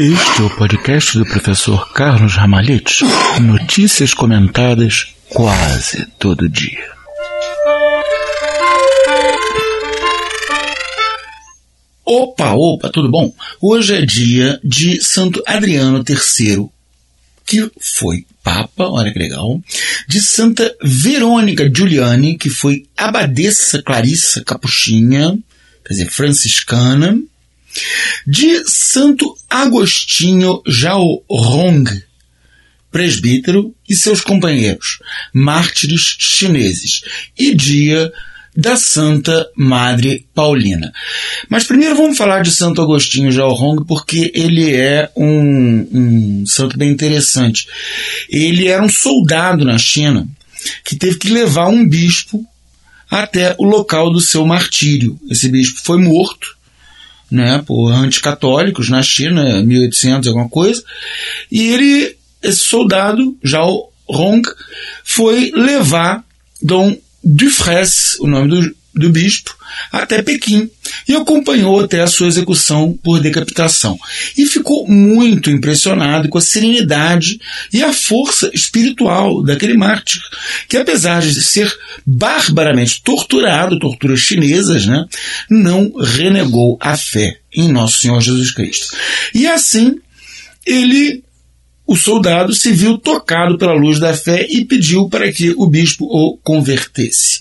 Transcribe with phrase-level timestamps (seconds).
[0.00, 3.04] Este é o podcast do professor Carlos Ramalhete.
[3.38, 6.90] Notícias comentadas quase todo dia.
[12.02, 13.30] Opa, opa, tudo bom?
[13.60, 16.66] Hoje é dia de Santo Adriano III,
[17.44, 19.60] que foi Papa, olha que legal,
[20.08, 25.38] de Santa Verônica Giuliani, que foi abadesa Clarissa Capuchinha,
[25.84, 27.20] quer dizer, franciscana,
[28.26, 31.84] de Santo Agostinho Jaorong,
[32.90, 34.98] presbítero, e seus companheiros,
[35.32, 37.02] mártires chineses,
[37.38, 38.12] e dia
[38.56, 40.92] da Santa Madre Paulina.
[41.48, 46.90] Mas primeiro vamos falar de Santo Agostinho Jaorong, porque ele é um, um santo bem
[46.90, 47.66] interessante.
[48.28, 50.26] Ele era um soldado na China
[50.84, 52.44] que teve que levar um bispo
[53.08, 55.18] até o local do seu martírio.
[55.30, 56.59] Esse bispo foi morto
[57.30, 60.82] né, por anticatólicos na China, 1800 alguma coisa,
[61.50, 64.42] e ele, esse soldado, Zhao Rong,
[65.04, 66.24] foi levar
[66.60, 69.56] Dom Dufresne, o nome do, do bispo,
[69.92, 70.68] até Pequim
[71.08, 73.98] e acompanhou até a sua execução por decapitação.
[74.36, 77.40] E ficou muito impressionado com a serenidade
[77.72, 80.20] e a força espiritual daquele mártir,
[80.68, 81.72] que apesar de ser
[82.04, 85.04] barbaramente torturado, torturas chinesas, né,
[85.48, 88.96] não renegou a fé em Nosso Senhor Jesus Cristo.
[89.34, 89.98] E assim,
[90.66, 91.22] ele
[91.90, 96.04] o soldado se viu tocado pela luz da fé e pediu para que o bispo
[96.04, 97.40] o convertesse.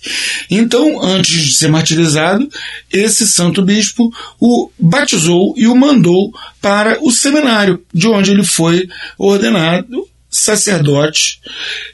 [0.49, 2.49] Então, antes de ser martirizado,
[2.91, 8.89] esse santo bispo o batizou e o mandou para o seminário, de onde ele foi
[9.19, 11.39] ordenado sacerdote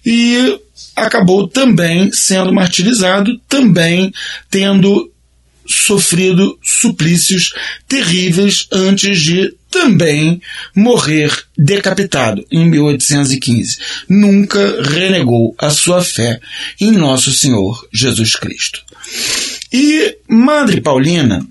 [0.05, 0.57] e
[0.95, 4.13] acabou também sendo martirizado, também
[4.49, 5.11] tendo
[5.67, 7.51] sofrido suplícios
[7.85, 10.41] terríveis antes de também
[10.73, 13.77] morrer decapitado em 1815.
[14.07, 16.39] Nunca renegou a sua fé
[16.79, 18.81] em Nosso Senhor Jesus Cristo.
[19.73, 21.45] E Madre Paulina,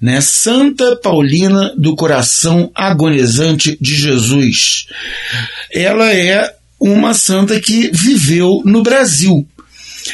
[0.00, 4.88] né, Santa Paulina do Coração Agonizante de Jesus,
[5.72, 9.46] ela é uma santa que viveu no Brasil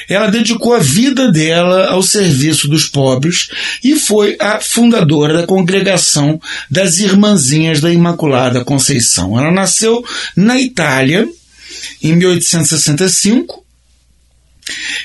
[0.09, 3.49] ela dedicou a vida dela ao serviço dos pobres
[3.83, 6.41] e foi a fundadora da congregação
[6.71, 9.39] das Irmãzinhas da Imaculada Conceição.
[9.39, 10.05] Ela nasceu
[10.37, 11.29] na Itália
[12.03, 13.65] em 1865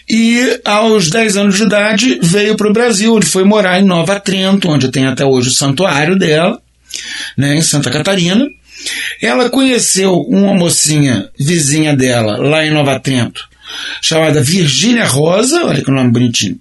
[0.09, 3.15] e aos 10 anos de idade veio para o Brasil.
[3.15, 6.59] Ele foi morar em Nova Trento, onde tem até hoje o santuário dela,
[7.37, 8.45] né, em Santa Catarina.
[9.21, 13.47] Ela conheceu uma mocinha vizinha dela lá em Nova Trento,
[14.01, 16.59] chamada Virgínia Rosa, olha que nome bonitinho.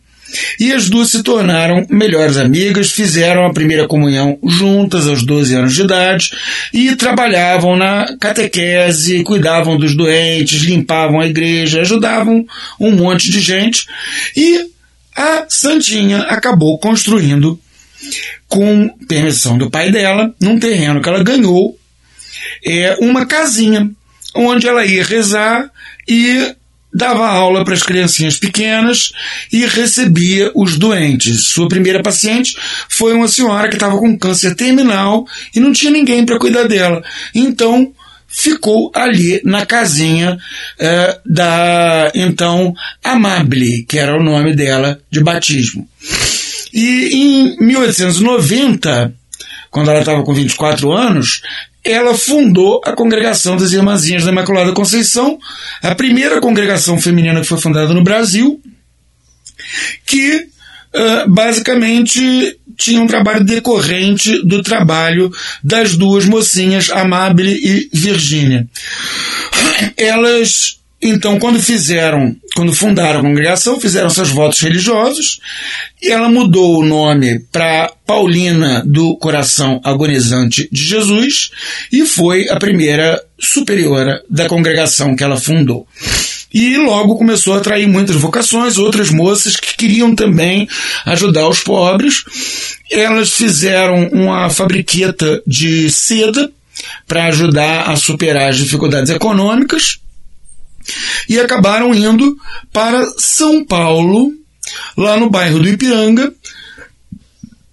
[0.59, 5.75] E as duas se tornaram melhores amigas, fizeram a primeira comunhão juntas aos 12 anos
[5.75, 6.31] de idade
[6.73, 12.45] e trabalhavam na catequese, cuidavam dos doentes, limpavam a igreja, ajudavam
[12.79, 13.87] um monte de gente.
[14.37, 14.71] E
[15.17, 17.59] a Santinha acabou construindo,
[18.49, 21.79] com permissão do pai dela, num terreno que ela ganhou,
[22.65, 23.91] é uma casinha
[24.35, 25.71] onde ela ia rezar
[26.09, 26.55] e
[26.93, 29.13] dava aula para as criancinhas pequenas
[29.53, 31.49] e recebia os doentes.
[31.49, 32.57] Sua primeira paciente
[32.89, 37.03] foi uma senhora que estava com câncer terminal e não tinha ninguém para cuidar dela.
[37.35, 37.93] Então
[38.31, 40.39] ficou ali na casinha
[40.79, 45.89] eh, da então Amable, que era o nome dela de batismo.
[46.73, 49.13] E em 1890,
[49.71, 51.43] quando ela estava com 24 anos,
[51.85, 55.39] ela fundou a Congregação das Irmãzinhas da Imaculada Conceição,
[55.83, 58.61] a primeira congregação feminina que foi fundada no Brasil,
[60.05, 65.31] que uh, basicamente tinha um trabalho decorrente do trabalho
[65.63, 68.67] das duas mocinhas, Amable e Virgínia.
[69.97, 75.41] Elas então, quando fizeram, quando fundaram a congregação, fizeram seus votos religiosos
[76.03, 81.51] e ela mudou o nome para Paulina do Coração Agonizante de Jesus
[81.91, 85.89] e foi a primeira superiora da congregação que ela fundou.
[86.53, 90.69] E logo começou a atrair muitas vocações, outras moças que queriam também
[91.07, 92.25] ajudar os pobres.
[92.91, 96.51] Elas fizeram uma fabriqueta de seda
[97.07, 99.99] para ajudar a superar as dificuldades econômicas
[101.29, 102.37] e acabaram indo
[102.73, 104.33] para São Paulo,
[104.97, 106.33] lá no bairro do Ipiranga,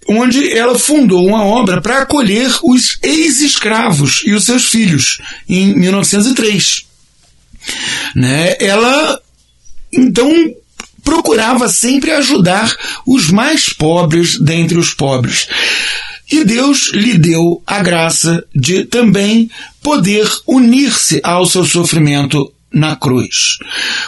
[0.08, 6.86] onde ela fundou uma obra para acolher os ex-escravos e os seus filhos, em 1903.
[8.14, 8.56] Né?
[8.58, 9.20] Ela,
[9.92, 10.32] então,
[11.04, 12.74] procurava sempre ajudar
[13.06, 15.46] os mais pobres dentre os pobres.
[16.30, 19.50] E Deus lhe deu a graça de também
[19.82, 23.58] poder unir-se ao seu sofrimento na cruz.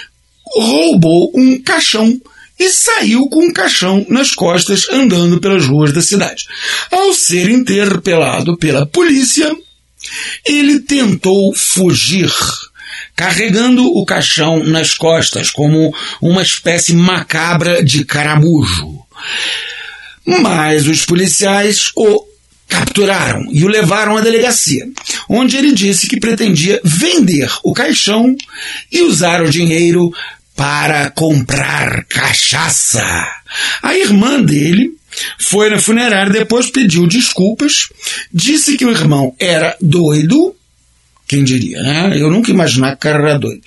[0.56, 2.20] roubou um caixão
[2.58, 6.46] e saiu com um caixão nas costas andando pelas ruas da cidade.
[6.90, 9.50] Ao ser interpelado pela polícia,
[10.44, 12.30] ele tentou fugir,
[13.16, 19.00] carregando o caixão nas costas como uma espécie macabra de caramujo.
[20.26, 22.26] Mas os policiais o
[22.68, 24.88] capturaram e o levaram à delegacia,
[25.28, 28.36] onde ele disse que pretendia vender o caixão
[28.90, 30.12] e usar o dinheiro
[30.54, 33.02] para comprar cachaça.
[33.82, 34.94] A irmã dele
[35.38, 37.88] foi na funerária, depois pediu desculpas,
[38.32, 40.54] disse que o irmão era doido
[41.30, 42.12] quem diria, né?
[42.16, 43.62] Eu nunca imaginar que o cara era doido.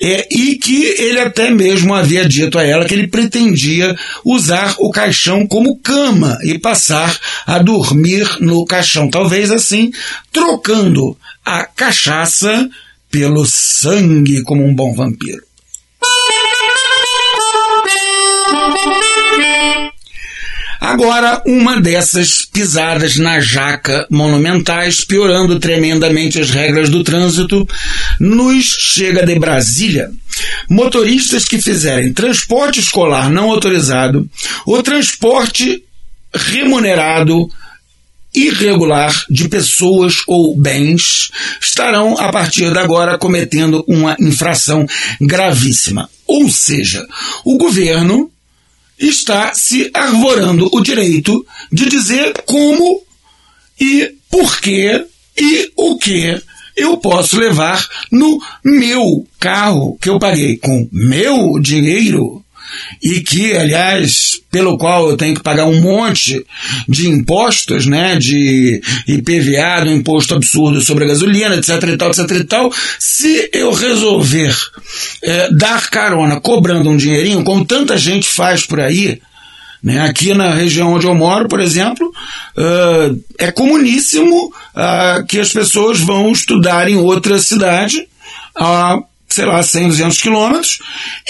[0.00, 3.94] É, e que ele até mesmo havia dito a ela que ele pretendia
[4.24, 7.14] usar o caixão como cama e passar
[7.46, 9.10] a dormir no caixão.
[9.10, 9.92] Talvez assim,
[10.32, 11.14] trocando
[11.44, 12.66] a cachaça
[13.10, 15.42] pelo sangue como um bom vampiro.
[20.86, 27.66] Agora, uma dessas pisadas na jaca monumentais, piorando tremendamente as regras do trânsito,
[28.20, 30.12] nos chega de Brasília.
[30.70, 34.30] Motoristas que fizerem transporte escolar não autorizado
[34.64, 35.82] ou transporte
[36.32, 37.50] remunerado
[38.32, 44.86] irregular de pessoas ou bens estarão, a partir de agora, cometendo uma infração
[45.20, 46.08] gravíssima.
[46.28, 47.04] Ou seja,
[47.44, 48.30] o governo
[48.98, 53.02] está se arvorando o direito de dizer como
[53.80, 55.04] e por que
[55.36, 56.40] e o que
[56.76, 62.44] eu posso levar no meu carro que eu paguei com meu dinheiro
[63.02, 66.44] e que, aliás, pelo qual eu tenho que pagar um monte
[66.88, 72.30] de impostos, né, de IPVA, do imposto absurdo sobre a gasolina, etc e tal, etc
[72.30, 74.54] e tal, se eu resolver
[75.22, 79.20] é, dar carona cobrando um dinheirinho, como tanta gente faz por aí,
[79.82, 80.00] né?
[80.00, 86.00] Aqui na região onde eu moro, por exemplo, uh, é comuníssimo uh, que as pessoas
[86.00, 88.08] vão estudar em outra cidade
[88.56, 90.78] a sei lá, 100, 200 quilômetros,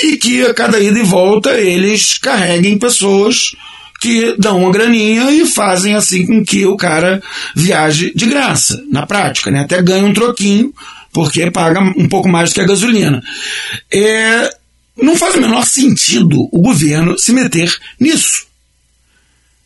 [0.03, 3.53] e que a cada ida e volta eles carreguem pessoas
[4.01, 7.23] que dão uma graninha e fazem assim com que o cara
[7.55, 9.61] viaje de graça, na prática, né?
[9.61, 10.73] Até ganha um troquinho,
[11.13, 13.23] porque paga um pouco mais do que a gasolina.
[13.93, 14.51] É,
[14.97, 18.47] não faz o menor sentido o governo se meter nisso.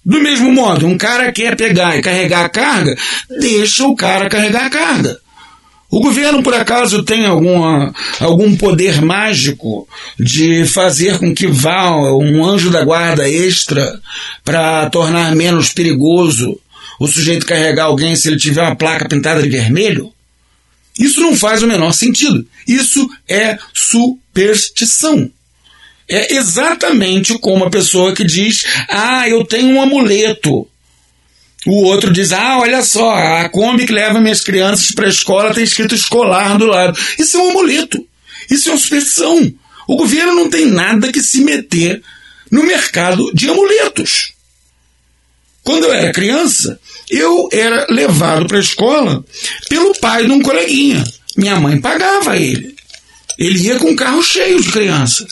[0.05, 2.97] Do mesmo modo, um cara quer pegar e carregar a carga,
[3.41, 5.21] deixa o cara carregar a carga.
[5.91, 12.45] O governo, por acaso, tem alguma, algum poder mágico de fazer com que vá um
[12.45, 14.01] anjo da guarda extra
[14.45, 16.61] para tornar menos perigoso
[17.01, 20.13] o sujeito carregar alguém se ele tiver uma placa pintada de vermelho?
[20.99, 22.47] Isso não faz o menor sentido.
[22.69, 25.31] Isso é superstição.
[26.07, 30.69] É exatamente como a pessoa que diz: Ah, eu tenho um amuleto.
[31.67, 35.55] O outro diz: Ah, olha só, a Kombi que leva minhas crianças para a escola
[35.55, 36.99] tem escrito escolar do lado.
[37.19, 38.07] Isso é um amuleto.
[38.51, 39.53] Isso é uma superstição.
[39.87, 42.03] O governo não tem nada que se meter
[42.51, 44.33] no mercado de amuletos.
[45.63, 49.25] Quando eu era criança, eu era levado para a escola
[49.69, 51.05] pelo pai de um coleguinha.
[51.37, 52.75] Minha mãe pagava ele.
[53.39, 55.27] Ele ia com um carro cheio de criança.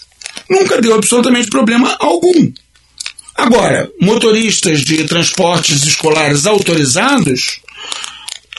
[0.48, 2.52] Nunca deu absolutamente problema algum.
[3.38, 7.60] Agora, motoristas de transportes escolares autorizados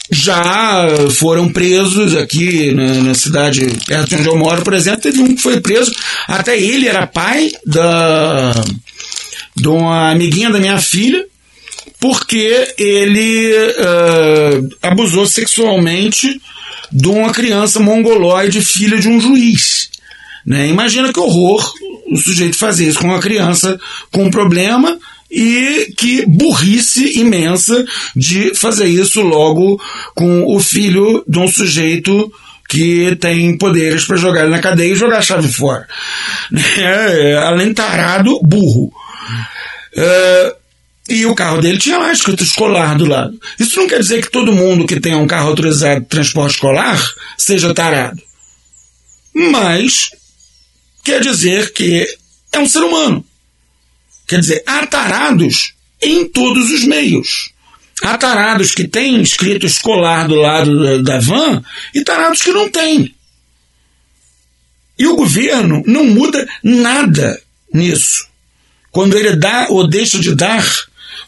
[0.09, 0.87] já
[1.19, 5.35] foram presos aqui na, na, cidade perto de onde eu moro, por exemplo, teve um
[5.35, 5.91] que foi preso,
[6.25, 8.53] até ele era pai da
[9.53, 11.25] de uma amiguinha da minha filha,
[11.99, 16.41] porque ele uh, abusou sexualmente
[16.89, 19.89] de uma criança mongoloide, filha de um juiz.
[20.45, 20.69] Né?
[20.69, 21.69] Imagina que horror
[22.11, 23.79] o sujeito fazer isso com uma criança
[24.11, 24.97] com um problema
[25.31, 27.85] e que burrice imensa
[28.15, 29.79] de fazer isso logo
[30.15, 32.31] com o filho de um sujeito
[32.67, 35.87] que tem poderes para jogar ele na cadeia e jogar a chave fora.
[36.79, 38.91] É, além tarado, burro.
[39.95, 40.55] É,
[41.09, 43.37] e o carro dele tinha lá escrito escolar do lado.
[43.59, 46.99] Isso não quer dizer que todo mundo que tenha um carro autorizado de transporte escolar
[47.37, 48.21] seja tarado.
[49.33, 50.11] Mas
[51.03, 52.05] quer dizer que
[52.51, 53.25] é um ser humano.
[54.27, 57.51] Quer dizer, há tarados em todos os meios.
[58.01, 61.63] Há tarados que têm escrito escolar do lado da van
[61.93, 63.13] e tarados que não têm.
[64.97, 67.41] E o governo não muda nada
[67.73, 68.27] nisso.
[68.91, 70.65] Quando ele dá ou deixa de dar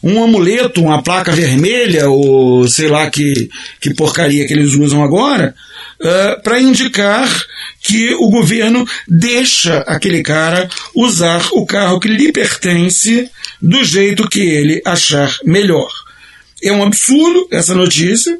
[0.02, 3.48] um amuleto, uma placa vermelha, ou sei lá que,
[3.80, 5.54] que porcaria que eles usam agora,
[6.00, 7.28] uh, eh, para indicar
[7.80, 13.30] que o governo deixa aquele cara usar o carro que lhe pertence
[13.60, 15.90] do jeito que ele achar melhor.
[16.62, 18.38] É um absurdo essa notícia.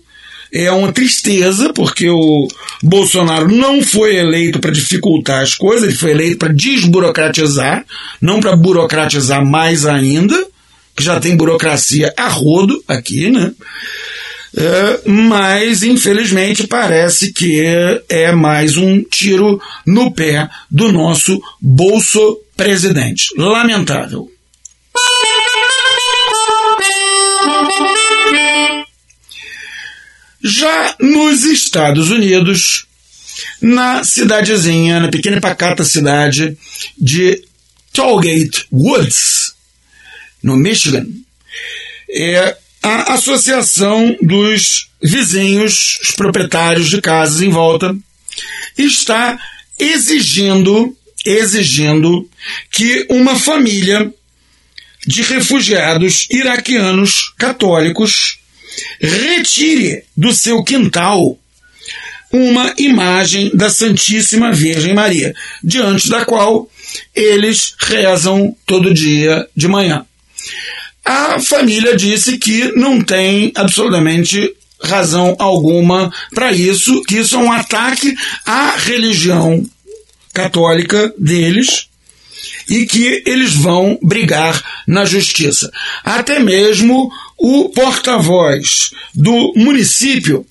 [0.54, 2.46] É uma tristeza, porque o
[2.82, 7.86] Bolsonaro não foi eleito para dificultar as coisas, ele foi eleito para desburocratizar,
[8.20, 10.36] não para burocratizar mais ainda,
[10.96, 13.52] que já tem burocracia a rodo aqui, né?
[14.54, 17.62] É, mas infelizmente parece que
[18.08, 23.28] é mais um tiro no pé do nosso bolso presidente.
[23.36, 24.30] Lamentável.
[30.44, 32.86] Já nos Estados Unidos,
[33.60, 36.58] na cidadezinha, na pequena e pacata cidade
[36.98, 37.42] de
[37.92, 39.51] Tollgate Woods,
[40.42, 41.06] no Michigan,
[42.10, 47.96] é, a Associação dos Vizinhos, os proprietários de casas em volta,
[48.76, 49.38] está
[49.78, 52.28] exigindo, exigindo
[52.70, 54.12] que uma família
[55.06, 58.38] de refugiados iraquianos católicos
[59.00, 61.38] retire do seu quintal
[62.32, 66.70] uma imagem da Santíssima Virgem Maria, diante da qual
[67.14, 70.06] eles rezam todo dia de manhã.
[71.04, 77.52] A família disse que não tem absolutamente razão alguma para isso, que isso é um
[77.52, 79.64] ataque à religião
[80.32, 81.88] católica deles
[82.68, 85.70] e que eles vão brigar na justiça.
[86.04, 90.46] Até mesmo o porta-voz do município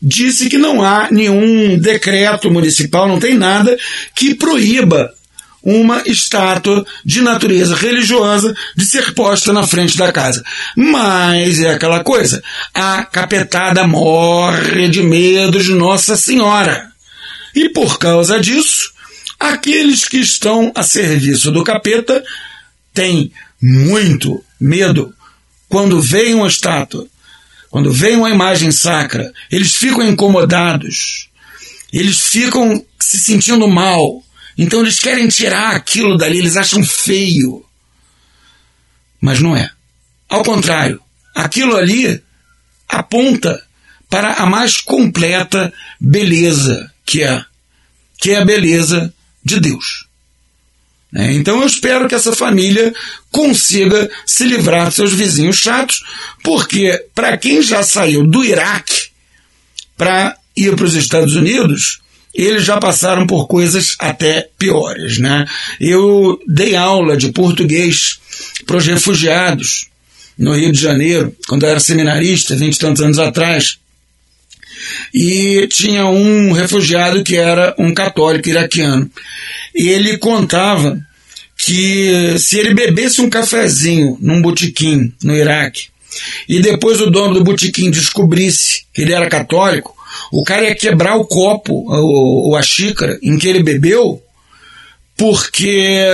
[0.00, 3.76] disse que não há nenhum decreto municipal, não tem nada
[4.14, 5.12] que proíba
[5.62, 10.42] uma estátua de natureza religiosa de ser posta na frente da casa.
[10.76, 16.90] Mas é aquela coisa, a capetada morre de medo de Nossa Senhora.
[17.54, 18.92] E por causa disso,
[19.38, 22.22] aqueles que estão a serviço do capeta
[22.94, 25.14] têm muito medo
[25.68, 27.06] quando vem uma estátua,
[27.70, 31.28] quando vem uma imagem sacra, eles ficam incomodados,
[31.92, 34.22] eles ficam se sentindo mal,
[34.58, 37.64] então eles querem tirar aquilo dali, eles acham feio.
[39.20, 39.70] Mas não é.
[40.28, 41.00] Ao contrário,
[41.34, 42.20] aquilo ali
[42.88, 43.64] aponta
[44.10, 47.44] para a mais completa beleza que é,
[48.18, 50.08] que é a beleza de Deus.
[51.14, 52.92] É, então eu espero que essa família
[53.30, 56.02] consiga se livrar dos seus vizinhos chatos,
[56.42, 59.08] porque para quem já saiu do Iraque
[59.96, 62.00] para ir para os Estados Unidos,
[62.34, 65.18] eles já passaram por coisas até piores.
[65.18, 65.46] Né?
[65.80, 68.18] Eu dei aula de português
[68.66, 69.88] para os refugiados
[70.38, 73.78] no Rio de Janeiro, quando eu era seminarista, vinte e tantos anos atrás.
[75.12, 79.10] E tinha um refugiado que era um católico iraquiano.
[79.74, 81.00] Ele contava
[81.56, 85.86] que se ele bebesse um cafezinho num botequim no Iraque
[86.48, 89.94] e depois o dono do botequim descobrisse que ele era católico,
[90.32, 94.22] o cara ia quebrar o copo ou, a xícara em que ele bebeu
[95.16, 96.06] porque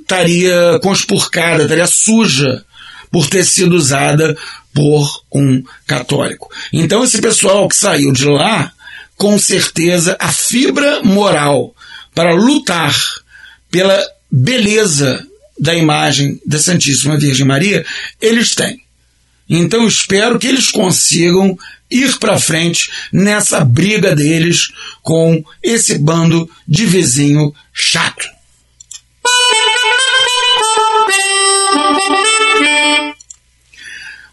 [0.00, 2.64] estaria conspurcada, estaria suja
[3.10, 4.36] por ter sido usada
[4.74, 6.50] por um católico.
[6.72, 8.72] Então esse pessoal que saiu de lá,
[9.16, 11.74] com certeza a fibra moral
[12.14, 12.94] para lutar
[13.70, 15.24] pela beleza
[15.58, 17.84] da imagem da Santíssima Virgem Maria,
[18.20, 18.80] eles têm.
[19.48, 21.58] Então espero que eles consigam
[21.90, 24.70] ir para frente nessa briga deles
[25.02, 28.28] com esse bando de vizinho chato.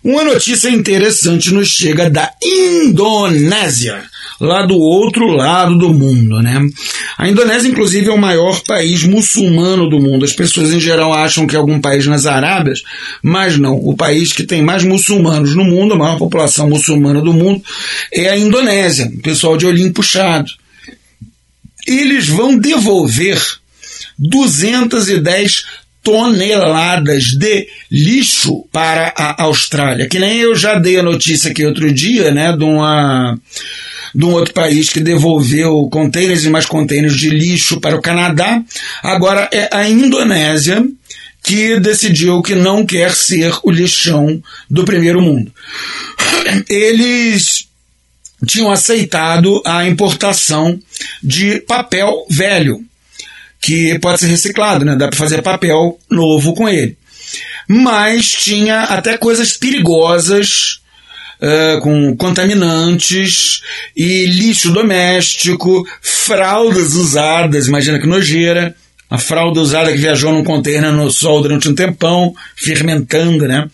[0.04, 4.08] Uma notícia interessante nos chega da Indonésia,
[4.40, 6.62] lá do outro lado do mundo, né?
[7.18, 10.26] A Indonésia, inclusive, é o maior país muçulmano do mundo.
[10.26, 12.84] As pessoas em geral acham que é algum país nas Arábias,
[13.22, 13.76] mas não.
[13.76, 17.62] O país que tem mais muçulmanos no mundo, a maior população muçulmana do mundo,
[18.12, 19.08] é a Indonésia.
[19.08, 20.52] O pessoal de olhinho puxado.
[21.88, 23.40] Eles vão devolver
[24.18, 25.66] 210
[26.06, 30.08] toneladas de lixo para a Austrália.
[30.08, 33.38] Que nem eu já dei a notícia aqui outro dia, né, de uma
[34.14, 38.64] de um outro país que devolveu contêineres e mais contêineres de lixo para o Canadá.
[39.04, 40.86] Agora é a Indonésia
[41.44, 45.52] que decidiu que não quer ser o lixão do primeiro mundo.
[46.70, 47.68] Eles
[48.48, 50.80] tinham aceitado a importação
[51.22, 52.86] de papel velho
[53.66, 54.96] que pode ser reciclado, né?
[54.96, 56.96] Dá para fazer papel novo com ele.
[57.68, 60.82] Mas tinha até coisas perigosas,
[61.42, 63.62] uh, com contaminantes
[63.98, 68.76] e lixo doméstico, fraldas usadas, imagina que nojeira.
[69.10, 73.68] A fralda usada que viajou num container no sol durante um tempão, fermentando, né?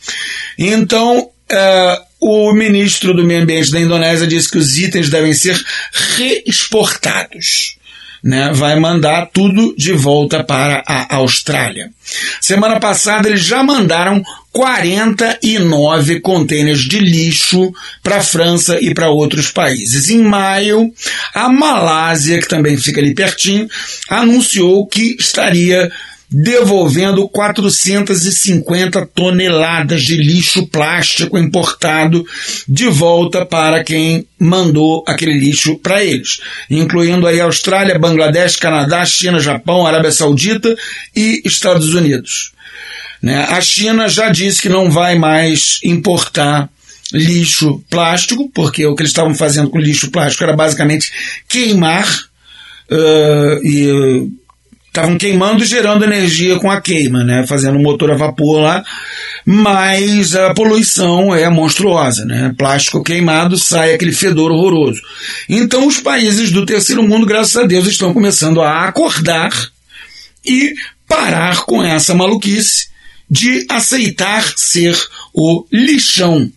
[0.57, 5.61] Então, uh, o ministro do Meio Ambiente da Indonésia disse que os itens devem ser
[6.17, 7.80] reexportados
[8.23, 11.91] né, vai mandar tudo de volta para a Austrália.
[12.39, 17.71] Semana passada eles já mandaram 49 contêineres de lixo
[18.03, 20.09] para a França e para outros países.
[20.09, 20.93] Em maio,
[21.33, 23.67] a Malásia, que também fica ali pertinho,
[24.09, 25.91] anunciou que estaria
[26.31, 32.25] devolvendo 450 toneladas de lixo plástico importado
[32.65, 36.39] de volta para quem mandou aquele lixo para eles,
[36.69, 40.73] incluindo aí Austrália, Bangladesh, Canadá, China, Japão, Arábia Saudita
[41.13, 42.53] e Estados Unidos.
[43.21, 43.45] Né?
[43.49, 46.69] A China já disse que não vai mais importar
[47.13, 51.11] lixo plástico, porque o que eles estavam fazendo com lixo plástico era basicamente
[51.47, 52.07] queimar
[52.89, 54.29] uh, e
[54.91, 57.47] estavam queimando gerando energia com a queima, né?
[57.47, 58.83] Fazendo motor a vapor lá,
[59.45, 62.53] mas a poluição é monstruosa, né?
[62.57, 65.01] Plástico queimado sai aquele fedor horroroso.
[65.47, 69.51] Então os países do terceiro mundo, graças a Deus, estão começando a acordar
[70.45, 70.73] e
[71.07, 72.89] parar com essa maluquice
[73.29, 74.97] de aceitar ser
[75.33, 76.51] o lixão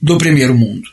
[0.00, 0.88] do primeiro mundo.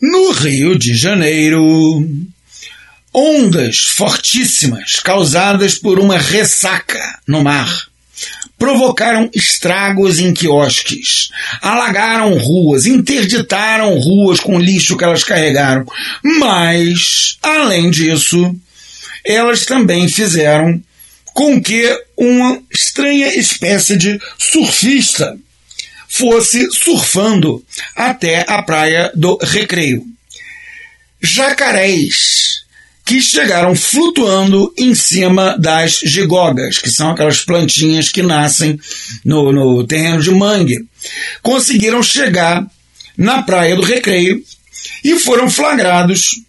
[0.00, 1.62] No Rio de Janeiro,
[3.12, 7.88] ondas fortíssimas causadas por uma ressaca no mar
[8.64, 11.28] provocaram estragos em quiosques,
[11.60, 15.84] alagaram ruas, interditaram ruas com lixo que elas carregaram.
[16.22, 18.56] Mas, além disso,
[19.22, 20.82] elas também fizeram
[21.26, 25.38] com que uma estranha espécie de surfista
[26.08, 27.62] fosse surfando
[27.94, 30.06] até a praia do Recreio.
[31.20, 32.63] Jacarés
[33.04, 38.80] que chegaram flutuando em cima das gigogas, que são aquelas plantinhas que nascem
[39.24, 40.86] no, no terreno de mangue.
[41.42, 42.66] Conseguiram chegar
[43.16, 44.42] na praia do Recreio
[45.04, 46.40] e foram flagrados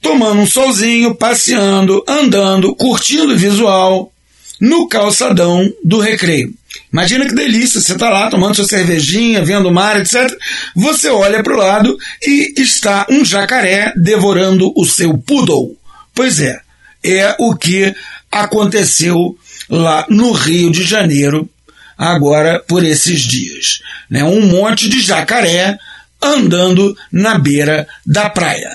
[0.00, 4.12] tomando um solzinho, passeando, andando, curtindo o visual
[4.60, 6.52] no calçadão do Recreio.
[6.92, 10.32] Imagina que delícia, você está lá tomando sua cervejinha, vendo o mar, etc.
[10.76, 15.76] Você olha para o lado e está um jacaré devorando o seu poodle.
[16.14, 16.60] Pois é,
[17.04, 17.94] é o que
[18.30, 19.36] aconteceu
[19.68, 21.48] lá no Rio de Janeiro,
[21.96, 23.80] agora por esses dias.
[24.08, 24.24] Né?
[24.24, 25.78] Um monte de jacaré
[26.22, 28.70] andando na beira da praia.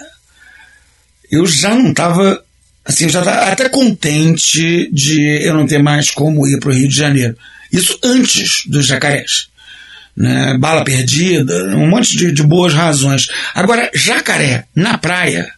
[1.32, 2.44] eu já não estava
[2.86, 6.74] assim, eu já estava até contente de eu não ter mais como ir para o
[6.74, 7.36] Rio de Janeiro.
[7.72, 9.50] Isso antes dos jacarés.
[10.16, 10.58] Né?
[10.58, 13.30] Bala perdida, um monte de, de boas razões.
[13.54, 15.54] Agora, jacaré na praia,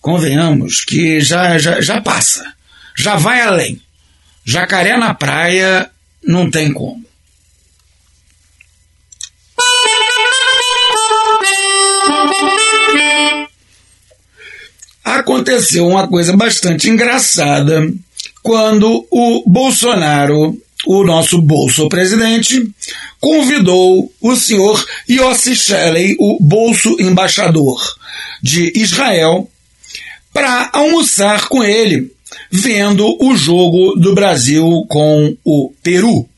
[0.00, 2.44] convenhamos que já, já, já passa,
[2.96, 3.80] já vai além.
[4.44, 5.90] Jacaré na praia
[6.24, 7.04] não tem como.
[15.04, 17.92] Aconteceu uma coisa bastante engraçada
[18.42, 22.68] quando o Bolsonaro, o nosso bolso presidente,
[23.20, 27.80] convidou o senhor Yossi Shelley, o bolso embaixador
[28.42, 29.50] de Israel,
[30.32, 32.12] para almoçar com ele,
[32.50, 36.28] vendo o jogo do Brasil com o Peru.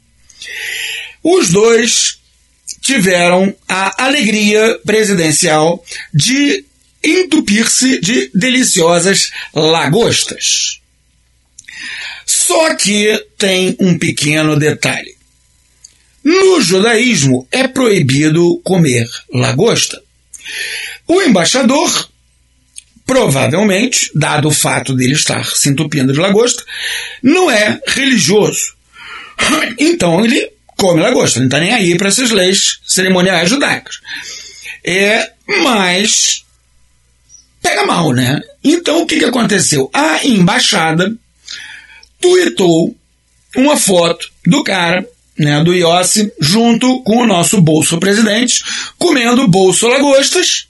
[1.23, 2.19] Os dois
[2.81, 5.85] tiveram a alegria presidencial
[6.15, 6.65] de
[7.03, 10.81] entupir-se de deliciosas lagostas.
[12.27, 15.17] Só que tem um pequeno detalhe.
[16.25, 20.03] No judaísmo é proibido comer lagosta.
[21.07, 22.09] O embaixador
[23.09, 26.63] provavelmente, dado o fato dele estar se entupindo de lagosta,
[27.23, 28.75] não é religioso.
[29.79, 34.01] Então ele come lagosta, não está nem aí para essas leis cerimoniais judaicas.
[34.85, 36.45] É, mas
[37.63, 38.43] pega mal, né?
[38.63, 39.91] Então o que, que aconteceu?
[39.95, 41.17] A embaixada
[42.21, 42.95] tuitou
[43.57, 45.07] uma foto do cara,
[45.39, 48.63] né, do Iossi, junto com o nosso bolso presidente,
[48.99, 50.69] comendo bolso lagostas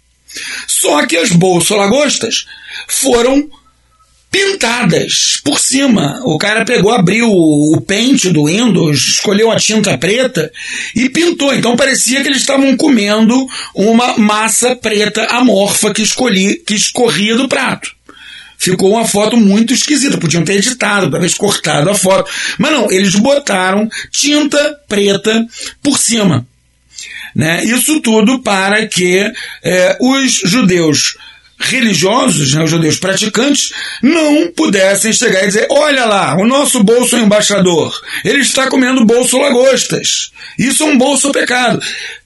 [0.66, 2.46] só que as bolsolagostas
[2.86, 3.48] foram
[4.30, 6.20] pintadas por cima.
[6.24, 10.52] O cara pegou, abriu o pente do Windows, escolheu a tinta preta
[10.94, 11.54] e pintou.
[11.54, 17.48] Então parecia que eles estavam comendo uma massa preta amorfa que, escolhi, que escorria do
[17.48, 17.97] prato.
[18.58, 20.18] Ficou uma foto muito esquisita.
[20.18, 22.30] Podiam ter editado, talvez cortado a foto.
[22.58, 25.46] Mas não, eles botaram tinta preta
[25.82, 26.46] por cima.
[27.34, 27.64] Né?
[27.64, 31.16] Isso tudo para que é, os judeus
[31.58, 37.16] religiosos, né, os judeus praticantes, não pudessem chegar e dizer: olha lá, o nosso bolso
[37.16, 37.92] é embaixador,
[38.24, 40.30] ele está comendo bolso lagostas.
[40.58, 41.80] Isso é um bolso pecado.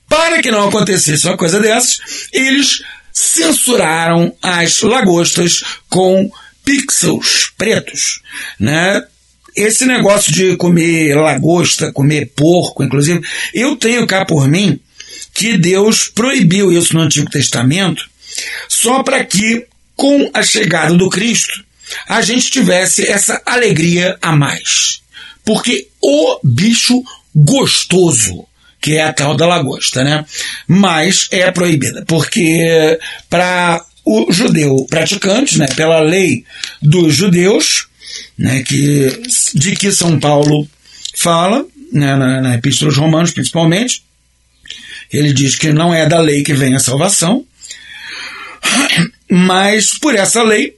[0.08, 1.98] Para que não acontecesse uma coisa dessas,
[2.32, 6.30] eles censuraram as lagostas com
[6.64, 8.20] pixels pretos,
[8.58, 9.04] né?
[9.54, 13.20] Esse negócio de comer lagosta, comer porco, inclusive,
[13.52, 14.80] eu tenho cá por mim
[15.34, 18.08] que Deus proibiu isso no Antigo Testamento
[18.68, 21.64] só para que, com a chegada do Cristo,
[22.08, 25.02] a gente tivesse essa alegria a mais.
[25.44, 27.02] Porque o bicho
[27.34, 28.46] gostoso,
[28.82, 30.26] que é a tal da lagosta, né?
[30.66, 32.98] Mas é proibida, porque
[33.30, 36.44] para o judeu praticante, né, pela lei
[36.82, 37.86] dos judeus,
[38.36, 39.22] né, que,
[39.54, 40.68] de que São Paulo
[41.14, 44.02] fala, né, na, na Epístola aos Romanos principalmente,
[45.12, 47.46] ele diz que não é da lei que vem a salvação,
[49.30, 50.76] mas por essa lei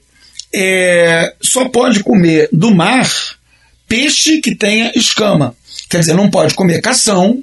[0.54, 3.08] é, só pode comer do mar
[3.88, 5.56] peixe que tenha escama.
[5.88, 7.42] Quer dizer, não pode comer cação,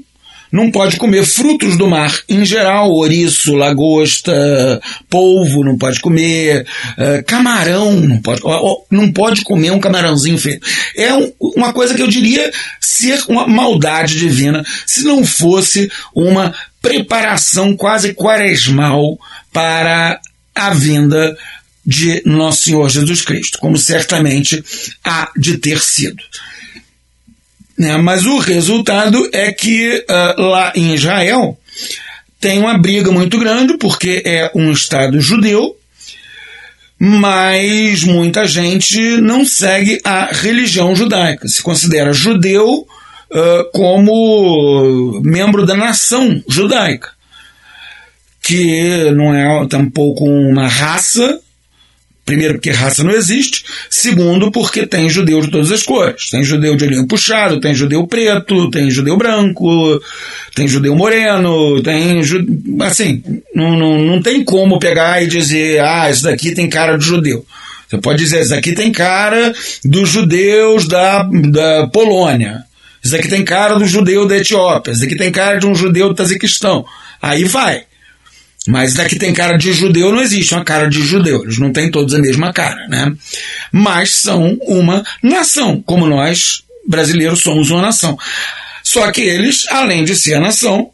[0.51, 7.23] não pode comer frutos do mar em geral, ouriço, lagosta, polvo, não pode comer, uh,
[7.25, 8.41] camarão, não pode,
[8.89, 10.67] não pode comer um camarãozinho feito.
[10.95, 16.53] É um, uma coisa que eu diria ser uma maldade divina, se não fosse uma
[16.81, 19.17] preparação quase quaresmal
[19.53, 20.19] para
[20.53, 21.37] a vinda
[21.85, 24.63] de Nosso Senhor Jesus Cristo, como certamente
[25.03, 26.21] há de ter sido.
[27.81, 27.97] Né?
[27.97, 31.57] Mas o resultado é que uh, lá em Israel
[32.39, 35.75] tem uma briga muito grande, porque é um Estado judeu,
[36.99, 42.85] mas muita gente não segue a religião judaica, se considera judeu
[43.31, 47.09] uh, como membro da nação judaica,
[48.43, 51.39] que não é tampouco uma raça,
[52.25, 53.65] Primeiro, porque raça não existe.
[53.89, 56.29] Segundo, porque tem judeu de todas as cores.
[56.29, 60.01] Tem judeu de olhinho puxado, tem judeu preto, tem judeu branco,
[60.55, 62.21] tem judeu moreno, tem.
[62.81, 63.23] Assim,
[63.55, 67.45] não, não, não tem como pegar e dizer, ah, isso daqui tem cara de judeu.
[67.89, 69.53] Você pode dizer, isso daqui tem cara
[69.83, 72.63] dos judeus da, da Polônia.
[73.03, 74.91] Isso daqui tem cara do judeu da Etiópia.
[74.91, 76.85] Isso daqui tem cara de um judeu do Taziquistão.
[77.21, 77.83] Aí vai.
[78.67, 81.43] Mas daqui tem cara de judeu, não existe uma cara de judeu.
[81.43, 83.11] Eles não têm todos a mesma cara, né?
[83.71, 88.17] Mas são uma nação, como nós, brasileiros, somos uma nação.
[88.83, 90.91] Só que eles, além de ser a nação,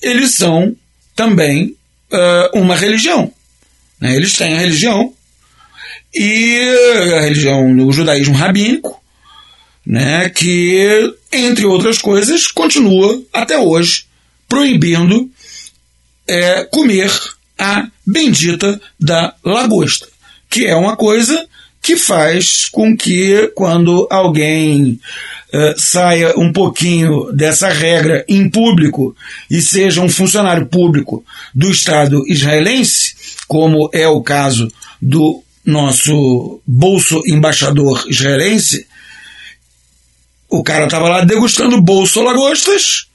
[0.00, 0.74] eles são
[1.16, 1.76] também
[2.12, 3.32] uh, uma religião.
[4.00, 4.14] Né?
[4.14, 5.12] Eles têm a religião
[6.14, 6.58] e
[7.16, 9.00] a religião, o judaísmo rabínico,
[9.86, 14.04] né, que, entre outras coisas, continua até hoje
[14.48, 15.30] proibindo
[16.30, 17.10] é, comer
[17.58, 20.06] a bendita da lagosta,
[20.48, 21.46] que é uma coisa
[21.82, 25.00] que faz com que quando alguém
[25.52, 29.16] uh, saia um pouquinho dessa regra em público
[29.50, 33.14] e seja um funcionário público do Estado israelense,
[33.48, 38.86] como é o caso do nosso bolso embaixador israelense,
[40.48, 43.09] o cara estava lá degustando bolso lagostas,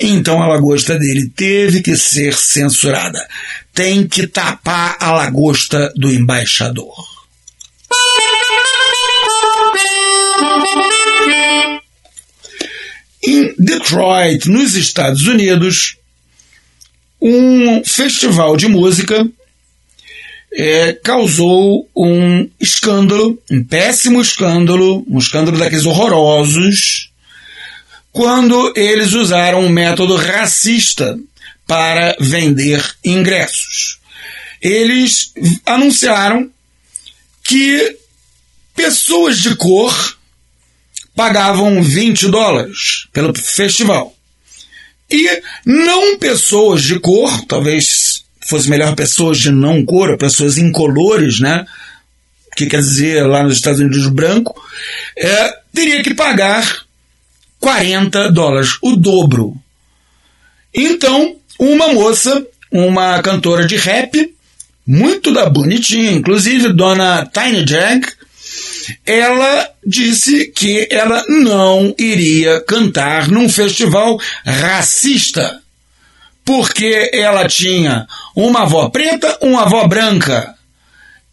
[0.00, 3.18] então a lagosta dele teve que ser censurada.
[3.74, 6.94] Tem que tapar a lagosta do embaixador.
[13.22, 15.96] Em Detroit, nos Estados Unidos,
[17.20, 19.28] um festival de música
[20.52, 27.09] é, causou um escândalo, um péssimo escândalo, um escândalo daqueles horrorosos,
[28.12, 31.18] quando eles usaram um método racista
[31.66, 33.98] para vender ingressos.
[34.60, 35.32] Eles
[35.64, 36.50] anunciaram
[37.42, 37.96] que
[38.74, 40.18] pessoas de cor
[41.14, 44.14] pagavam 20 dólares pelo festival.
[45.10, 51.66] E não pessoas de cor, talvez fosse melhor pessoas de não cor, pessoas incolores, né?
[52.56, 54.54] Que quer dizer lá nos Estados Unidos branco,
[55.16, 56.84] é, teria que pagar
[57.60, 59.54] 40 dólares, o dobro.
[60.74, 64.34] Então, uma moça, uma cantora de rap,
[64.86, 68.12] muito da bonitinha, inclusive Dona Tiny Jack,
[69.06, 75.60] ela disse que ela não iria cantar num festival racista,
[76.44, 80.54] porque ela tinha uma avó preta, uma avó branca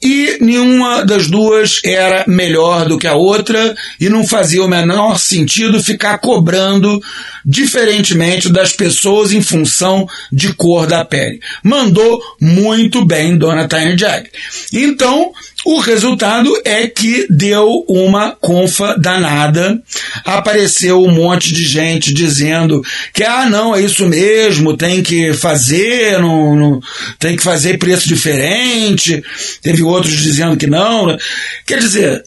[0.01, 5.17] e nenhuma das duas era melhor do que a outra e não fazia o menor
[5.19, 7.01] sentido ficar cobrando
[7.43, 11.39] diferentemente das pessoas em função de cor da pele.
[11.63, 14.29] Mandou muito bem Dona Tiny Jack.
[14.71, 15.31] Então,
[15.65, 19.81] o resultado é que deu uma confa danada.
[20.23, 22.81] Apareceu um monte de gente dizendo
[23.13, 26.81] que, ah, não, é isso mesmo, tem que fazer, não, não
[27.19, 29.23] tem que fazer preço diferente.
[29.61, 31.17] Teve outros dizendo que não.
[31.65, 32.23] Quer dizer,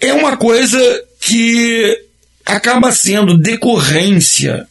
[0.00, 0.78] é uma coisa
[1.20, 1.98] que
[2.44, 4.66] acaba sendo decorrência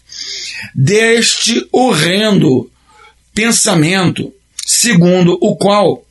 [0.76, 2.70] deste horrendo
[3.34, 4.32] pensamento
[4.66, 6.03] segundo o qual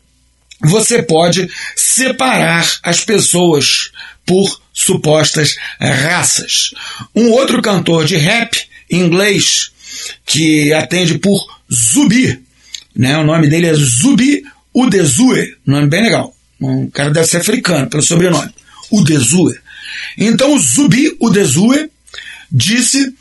[0.63, 3.91] você pode separar as pessoas
[4.25, 6.71] por supostas raças.
[7.15, 8.57] Um outro cantor de rap
[8.91, 9.73] inglês
[10.25, 12.41] que atende por Zubi,
[12.95, 13.19] né?
[13.19, 14.45] O nome dele é Zubi
[14.75, 16.35] Udezue, nome bem legal.
[16.61, 18.51] O cara deve ser africano pelo sobrenome.
[18.91, 19.59] Udezue.
[20.17, 21.91] Então Zubi Udezue
[22.51, 23.13] disse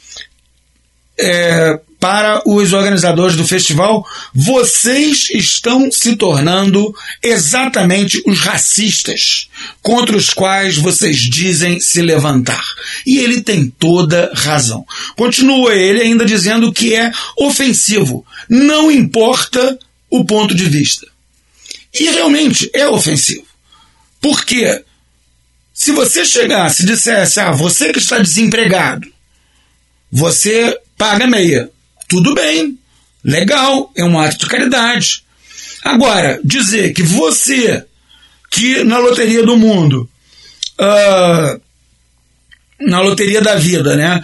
[1.20, 9.48] é, para os organizadores do festival, vocês estão se tornando exatamente os racistas
[9.84, 12.66] contra os quais vocês dizem se levantar.
[13.06, 14.84] E ele tem toda razão.
[15.16, 19.78] Continua ele ainda dizendo que é ofensivo, não importa
[20.10, 21.06] o ponto de vista.
[21.94, 23.46] E realmente é ofensivo.
[24.20, 24.84] Por quê?
[25.72, 29.08] Se você chegasse e dissesse, ah, você que está desempregado,
[30.12, 31.70] você paga meia
[32.12, 32.78] tudo bem,
[33.24, 35.24] legal, é um ato de caridade.
[35.82, 37.86] Agora, dizer que você,
[38.52, 40.10] que na loteria do mundo,
[40.78, 41.62] uh,
[42.82, 44.22] na loteria da vida, né?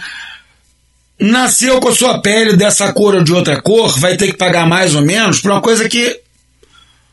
[1.18, 4.66] Nasceu com a sua pele dessa cor ou de outra cor, vai ter que pagar
[4.66, 6.20] mais ou menos por uma coisa que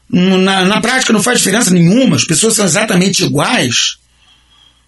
[0.09, 3.97] na, na prática não faz diferença nenhuma, as pessoas são exatamente iguais,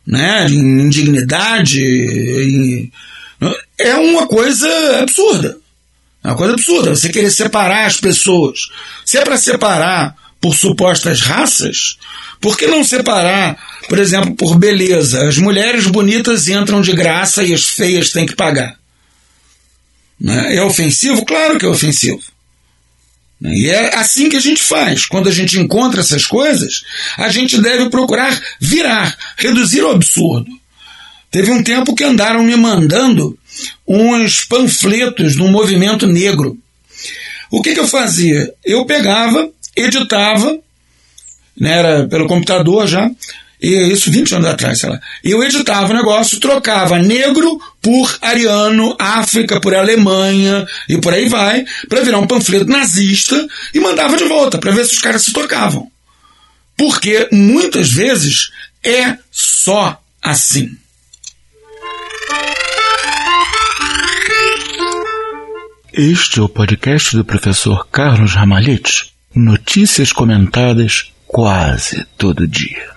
[0.06, 0.48] né?
[0.50, 2.92] Em dignidade, em,
[3.80, 4.68] é uma coisa
[5.00, 5.58] absurda.
[6.24, 8.60] É uma coisa absurda você querer separar as pessoas.
[9.06, 11.98] Se é para separar por supostas raças,
[12.40, 15.28] por que não separar, por exemplo, por beleza?
[15.28, 18.78] As mulheres bonitas entram de graça e as feias têm que pagar.
[20.20, 20.56] Né?
[20.58, 21.26] É ofensivo?
[21.26, 22.22] Claro que é ofensivo.
[23.42, 25.06] E é assim que a gente faz.
[25.06, 26.84] Quando a gente encontra essas coisas,
[27.18, 30.50] a gente deve procurar virar, reduzir o absurdo.
[31.30, 33.38] Teve um tempo que andaram me mandando
[33.88, 36.58] uns panfletos do movimento negro.
[37.50, 38.54] O que, que eu fazia?
[38.66, 40.60] Eu pegava, editava,
[41.60, 43.10] né, era pelo computador já,
[43.62, 45.00] e isso 20 anos atrás, sei lá.
[45.24, 51.66] Eu editava o negócio, trocava negro por ariano, África por Alemanha e por aí vai,
[51.90, 55.34] para virar um panfleto nazista e mandava de volta, para ver se os caras se
[55.34, 55.90] tocavam.
[56.78, 58.52] Porque muitas vezes
[58.84, 60.78] é só assim.
[66.00, 69.12] Este é o podcast do professor Carlos Ramalhete.
[69.34, 72.97] Notícias comentadas quase todo dia.